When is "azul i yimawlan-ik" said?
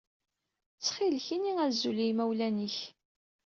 1.65-2.77